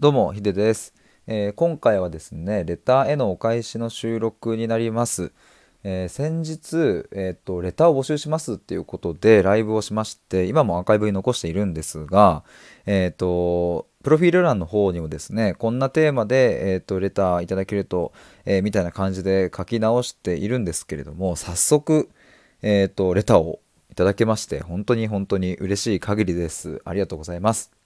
[0.00, 0.94] どうもヒデです、
[1.26, 5.30] えー今回はですねレターへのお返しの収録になります、
[5.84, 12.44] えー先日、えーとレターを募集しますっていうことでライブをしまして今もアーカイブに残しているんですが
[12.86, 18.14] えっ、とプロフィール欄の方にもですねこんなテーマで、えー、とレターいただけると、
[18.46, 22.08] えみたいな感じで書き直しているんですけれども早速、
[22.62, 23.60] えー、とレターを
[23.90, 26.80] いただけまして本当に本当に嬉しい限りです。
[26.86, 27.79] ありがとうございます。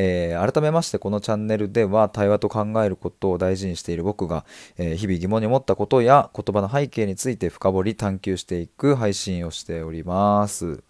[0.00, 4.44] えー改めましてこのチャンネルでは対話と考えることを大事にしている僕が、
[4.76, 10.84] えー日々疑問に思ったことや言葉の背景について深掘り探求していく配信をしております。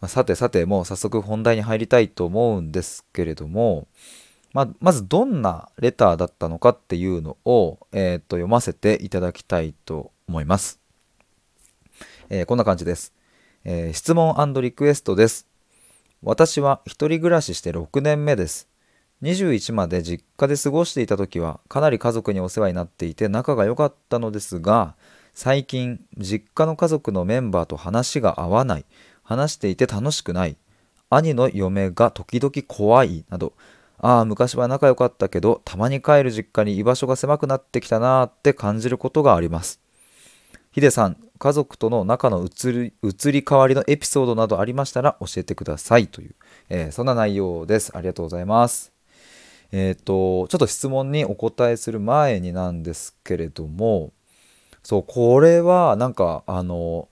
[0.00, 3.88] まあさてさてもう早速本題に入りたいと思うんですけれども、
[4.52, 10.78] ままずどんなレターだったのかっていうのを、えーと読ませていただきたいと思います。
[12.30, 13.12] えーこんな感じです。
[13.64, 15.55] えー質問リクエストです。
[16.22, 18.68] 私は一人暮らしして6年目です。
[19.22, 24.94] 21まで実家で過ごしていた時はかなり家族にお世話になっていて仲が良かったのですが
[25.32, 28.84] 最近実家の家族のメンバーと話が合わない。
[29.22, 30.56] 話していて楽しくない。
[31.10, 33.24] 兄の嫁が時々怖い。
[33.28, 33.52] など
[33.98, 39.80] ああ昔は仲良かったけどたまに帰る実家に居場所が狭くなってきたなーって感じることがあります。
[40.70, 46.34] ヒデさん家族との仲の移り移り変わりのエピソードなどありましたら教えてくださいという、
[46.68, 48.92] えーそんな内容ですありがとうございます
[49.72, 54.12] えっ、とちょっと質問にお答えする前になんですけれども
[54.82, 57.08] そうこれはなんかあの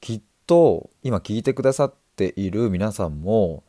[0.00, 3.64] きっと今聞いてくださっている皆さんも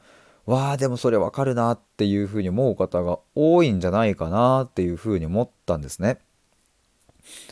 [0.45, 6.17] わあでもそれわかるなっていうふうに思う方が多いんじゃないかなっていうふうに思ったんですね。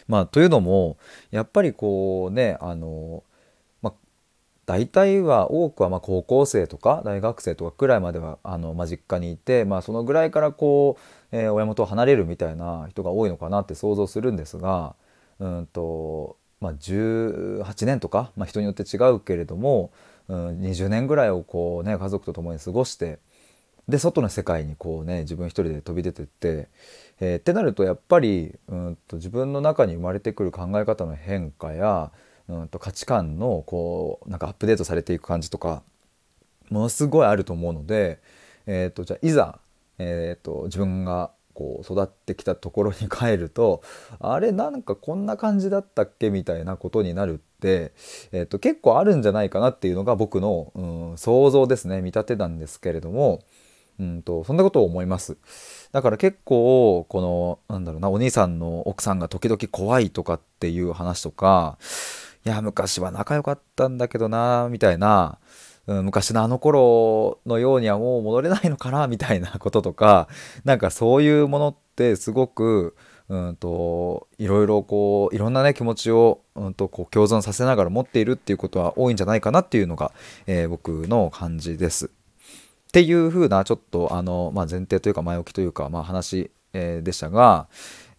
[0.08, 0.98] まあ、というのも
[1.32, 3.24] やっぱりこうねあの、
[3.82, 3.94] まあ、
[4.66, 10.98] 大体は多くはま高校生とか大学生とかくらいまではあの、ま、実家にいて、まあ、そのぐらいからこ
[11.32, 14.96] う、えー親元を離れるみたいな人が多いのかなって想像するんですが
[15.40, 19.92] うんと、まあ、18年とか、まあ、人によって違うけれども、
[20.28, 23.20] うん、20年ぐらいをこう、ね、家族と共に過ごして
[23.88, 26.68] で外の世界にこうね自分一人で飛び出てって、
[27.20, 32.12] えーってなるとやっぱりうんと自分の中に生まれてくる考え方の変化や
[32.50, 35.84] うんと価値観のこうなんかアップデートされていく感じとか
[36.70, 38.20] ものすごいあると思うので、
[38.66, 39.60] えー、とじゃあいざ、
[40.00, 43.82] えー、と自分がこう育ってきたところに帰ると
[44.20, 47.94] あれなんかこんな感じだったっけみたいなことになるって、
[48.32, 53.42] えー、と結構あるんじゃないかなっていうのが僕の、うん、想像ですね見立てなんですけれども。
[54.00, 55.38] うんとそんなことを思います
[55.92, 61.78] だから結構このなんだろうなお兄さんの奥さんが時々怖いとかっていう話とか
[62.46, 65.40] いや昔は仲良かったんだけどなみたいな、
[65.88, 70.28] うん、昔のあの頃のようにはもう戻れないのかなみたいなこととか
[70.64, 72.96] なんかそういうものってすごく
[73.30, 80.14] うんといろいろこういろんなね気持ちを、うん、とこう共存させながら持っているっていうことは多いんじゃないかなっていうのが、
[80.46, 82.12] えー僕の感じです。
[82.88, 87.68] っていう風なちょっとあの、まあ、前提というか前置きというか、まあ、話、えーでしたが、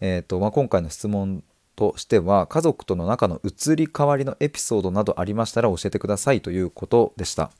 [0.00, 1.42] えーとまあ、今回の質問
[1.74, 7.50] としては家族との仲の移り変わりのエピソードなどありましたら教えてくださいということでした。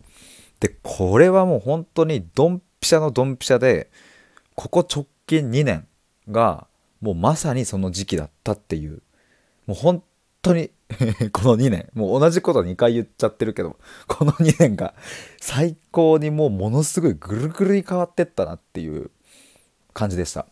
[0.61, 3.91] でこれはもう本当にドンピシャのドンピシャで
[4.57, 5.87] ここ直近2年
[6.29, 6.67] が
[7.01, 9.03] もうまさにその時期だったっていう
[9.67, 10.03] もう本
[10.43, 10.71] 当に
[11.33, 13.77] この2年もう同じこと2回言っちゃってるけど
[14.07, 14.95] この2年が
[15.41, 19.11] 最高にもうものすごいぐるぐるに変わってったなっていう
[19.93, 20.47] 感じでした。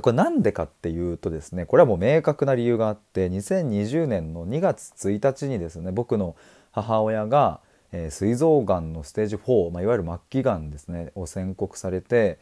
[0.00, 6.36] これなんでかっていうとですねこれはもう明確な理由があって2020年の2月1日にですね僕の
[6.70, 7.60] 母親が、
[7.90, 12.38] えー膵臓がんのステージ4、まあ、いわゆる末期がんですねを宣告されて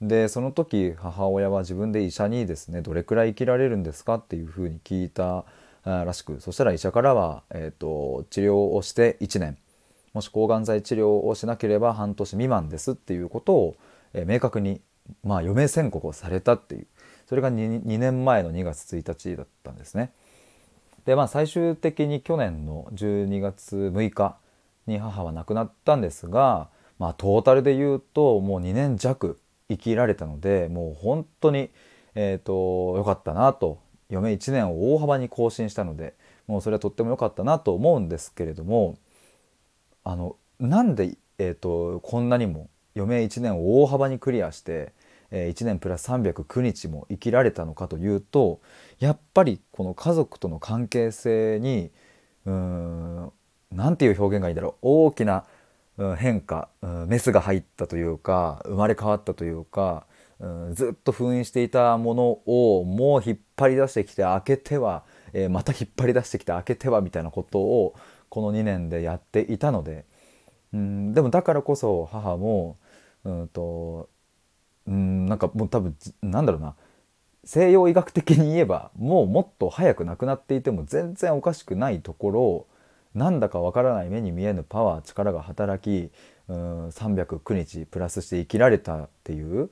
[0.00, 5.44] でその時母親は自分で医者にですねどれくらい生きられるんですかっていうふうに聞いた
[5.84, 9.56] らしくそしたら医者からは、えー、と治療をして1年
[10.12, 13.76] もし抗がん剤治療をしなければ半年未満ですっていうことを、
[14.12, 14.80] えー明確に、
[15.22, 16.86] まあ、余命宣告をされたっていう
[17.26, 20.12] それが 2, 2年前の2月1日だったんですね。
[21.04, 24.36] でまあ最終的に去年の12月6日
[24.86, 26.68] に母は亡くなったんですが、
[26.98, 29.38] まあ、トータルで言うともう2年弱
[29.68, 31.70] 生きられたのでもう本当に、
[32.14, 33.78] えー、と良かったなと
[34.10, 36.14] 余命1年を大幅に更新したので
[36.46, 38.98] もうそれはとっても良かったなと思うんですけれども
[40.04, 44.92] あのなんで、えー、とこんなにも余命1年を大幅にクリアして、
[45.30, 48.60] え1年プラス309日も生きられたのかというと
[48.98, 51.92] やっぱりこの家族との関係性に
[52.46, 53.32] うーん
[53.70, 54.74] なんていう表現がいいんだろう。
[54.82, 55.44] 大きな
[56.16, 56.68] 変化
[57.06, 60.06] メスが入ったというか生まれ変わったというか
[60.72, 67.94] ずっと封印していたものをもう引っ張り出してきて開けては、え、また引っ張り出してきて開けてはみたいなことを
[68.30, 70.06] この2年でやっていたので、
[70.72, 72.78] うん、でもだからこそ母も
[73.24, 74.08] うんと
[74.86, 76.74] うんなんかもう多分なんだろうな
[77.44, 82.68] 西洋医学的に言えばもうもっと早く亡くなっていても全然おかしくないところを
[83.14, 86.10] なんだかわからない目に見えぬパワー力が働き
[86.48, 89.70] うん309日プラスして生きられたっていう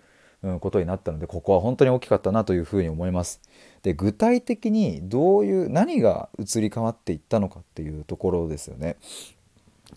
[0.61, 3.41] ことになったのでここは本当に大きかったなというふうに思います。
[3.83, 8.97] で具体的にどういう何が移り変わっていったのかっていうところですよね。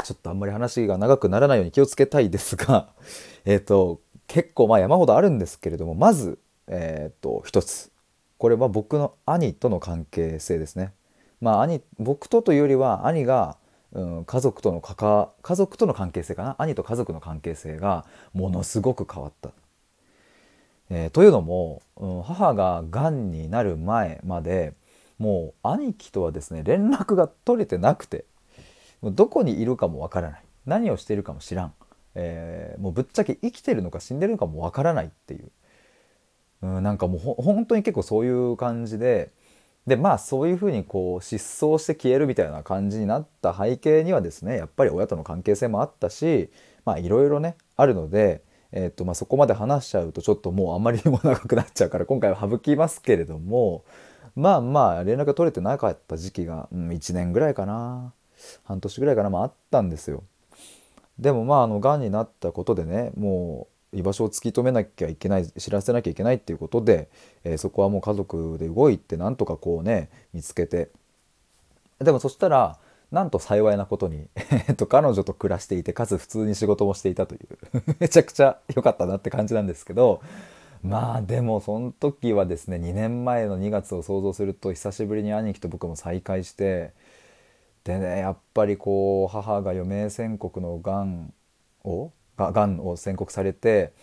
[0.04, 2.90] ちょっとあんまり話が長くならないように気をつけたいですが、
[3.46, 7.92] え、と結構まあ山ほどあるんですけれどもまず、え、ー、と一つ
[8.38, 10.94] これは僕の兄との関係性ですね。
[11.40, 13.58] まあ兄僕とというよりは兄が
[13.94, 16.56] うん、家族との家族との関係性かな？
[16.60, 19.52] 兄と家族の関係性がものすごく変わった
[20.94, 24.74] えー、というのも、うん、母ががんになる前まで
[25.18, 28.26] もう兄貴とはですね連絡が取れてなくて
[29.02, 30.44] どこにいるかもわからない。
[30.66, 31.74] 何をしているかも知らん、
[32.14, 35.50] えー、もうぶっちゃけ生きてるのか死んでるのかもわからないっていう、
[36.62, 39.32] うん、なんかもう本当に結構そういう感じで
[39.88, 46.52] でまあそういうふうにこう失踪して消えるみたいな感じになった背景にはですねやっぱり親との関係性もあったし
[46.86, 48.44] まあいろいろねあるので
[48.74, 53.84] えーとまあ、そこまで話しちゃうとちょっともうあんまりにも長くなっちゃうから今回は省きますけれども
[54.36, 58.14] まあまあ連絡が取れてなかった時期が、うん、1年ぐらいかな。
[58.64, 60.24] 半年ぐらいかな、まあ、あったんですよ。
[61.20, 67.10] でもまああのがんになったことでねもう居場所を突き止めなきゃいけない知らせなきゃいけないっていうことで、
[67.44, 70.90] えー、そこはもう家族で動いてなんとかこうね見つけて。
[72.00, 72.80] でもそしたら
[73.12, 74.28] なんと幸いなことに、
[74.68, 80.22] えっと、彼女と暮らしていてかつ普通に仕事もしていたという めちゃくちゃ良かったなって感じなんですけど
[80.82, 86.94] まあでもその時はですね2年前の2月を想像すると久しぶりに兄貴と僕も再会して
[87.84, 91.34] でねやっぱりこう母が余命宣告のがん
[91.84, 93.94] をがんを宣告されて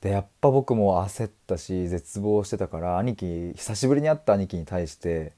[0.00, 5.32] でやっぱ僕も焦ったし絶望してたから兄貴久しぶりに会った兄貴に対して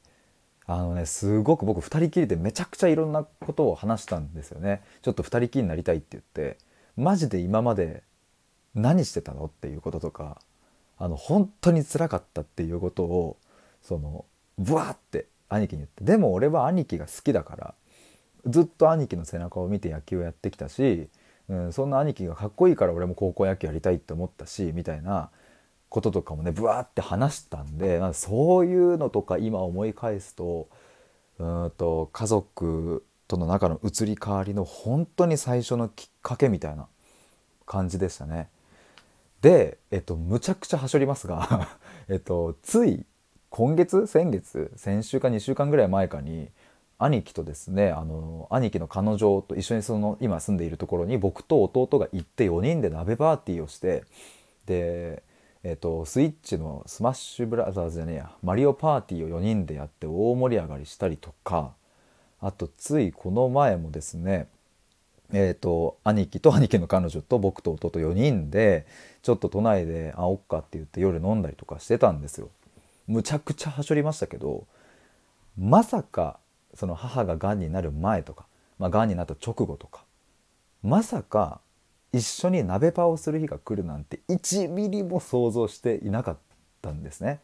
[0.66, 4.82] あのねすごく僕2人きりでめちゃくちゃいろんなことを話したんですよね。
[5.02, 6.58] ちょっと2人きりになりたいって言って。
[6.96, 8.02] マジで今まで
[8.74, 10.40] 何してたのっていうこととか
[10.98, 13.36] あの本当につらかったっていうことを
[13.82, 14.24] その
[14.58, 16.04] ブワーって兄貴に言って。
[16.04, 17.74] でも俺は兄貴が好きだから
[18.46, 21.08] ずっと兄貴の背中を見て野球をやってきたし、
[21.48, 25.30] うん、そんな兄貴がかっこいいから俺も高校野球やりたいって思ったしみたいな
[25.92, 30.70] こととかもねブワーって話したんでそういうのとか今思い返すと
[31.38, 36.86] うんと家族との中の移り変わりの本当に最初のきっかけみたいな
[37.66, 38.48] 感じでしたね。
[39.42, 41.68] で、えっと、むちゃくちゃはしょりますが
[42.08, 43.04] えっと、つい
[43.50, 46.48] 今月先月先週か2週間ぐらい前かに
[46.98, 54.04] 兄貴とですねあの兄貴の彼女と一緒にその今住んでいるところに僕と弟が行って4人で鍋パーティーをして
[54.64, 55.22] で
[55.64, 61.72] えっ、ー、と、スイッチのスマッシュブラザーズじゃねえや、マリオパーティーを4人でやって大盛り上がりしたりとか、
[62.40, 64.48] あと、ついこの前もですね、
[65.32, 68.86] えっ、ー、と、兄貴と兄貴の彼女と僕と弟4人で、
[69.22, 72.50] ちょっと都内で会おっかって言って夜飲んだりとかしてたんですよ。
[73.06, 74.66] むちゃくちゃはしょりましたけど、
[75.56, 76.38] まさか、
[76.74, 78.46] その母ががんになる前とか、
[78.78, 80.04] まあ、がんになった直後とか、
[80.82, 81.60] まさか
[82.12, 86.38] 一緒に鍋パをする日が来るなんて1ミリも想像していなかっ
[86.82, 87.40] たんですね。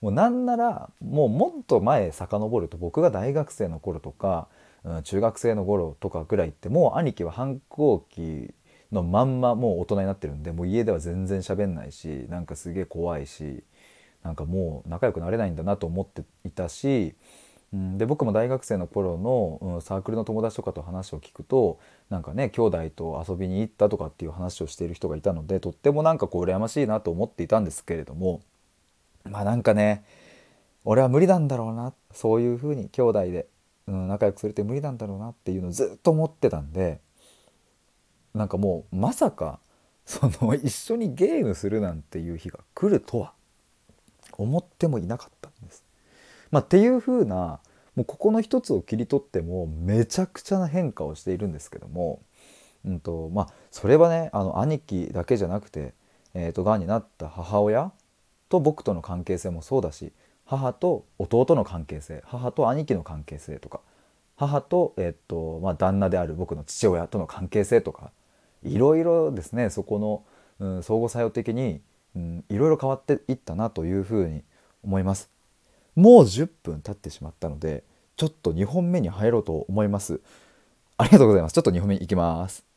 [0.00, 4.48] もうなんならもうもっと前遡ると僕が大学生の頃とか、
[4.84, 8.54] うん、中学生の頃とかぐらいってもう兄貴は反抗期
[8.92, 13.64] のまんまもう大人になってるんでもう家では全然喋んないしなんかすげえ怖いし
[14.22, 17.14] なんかもう仲良くなれないんだなと思っていたし
[17.72, 28.40] うん、で僕も大学生の頃の、うん、サークルの友達とかと話を聞くとなんかね兄弟と遊びに行ったとかっていう話をしている人がいたのでとってもなんかこう羨ましいなと思っていたんですけれども
[29.24, 30.02] まあなんかね
[30.84, 33.46] 俺は無理なんだろうなそういうふうに兄弟で、
[33.86, 37.00] うん、仲良くするって無理なんだろうなっていうのをずっと思ってたんで
[38.34, 39.60] なんかもうまさか
[40.06, 43.34] その一緒にゲームするなんていう日が来るとは
[44.38, 45.84] 思ってもいなかったんです。
[46.50, 47.60] まあ、っていう風な
[47.94, 52.22] もうここの一つを切り取ってもめちゃくちゃな変化をしているんですけども、
[52.84, 55.94] うんとまあ、それはねあの兄貴だけじゃなくて、
[56.34, 57.92] えーと、がんになった母親
[58.48, 60.12] と僕との関係性もそうだし
[60.44, 63.80] 母と弟の関係性母と兄貴の関係性とか
[64.36, 68.12] 母と,、えーとまあ、旦那である僕の父親との関係性とか
[68.62, 70.24] いろいろですねそこの、
[70.60, 71.80] うん、相互作用的に
[72.14, 74.42] うん、いろいろ変わっていったなというふうに
[74.82, 75.30] 思います。
[75.98, 77.82] もう10分経ってしまったので
[78.16, 80.20] ちょっと2本目に入ろうと思います。
[80.96, 81.52] ありがとうございます。
[81.52, 82.67] ちょっと2本目いきます。